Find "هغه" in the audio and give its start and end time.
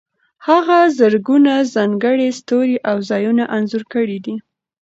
0.47-0.79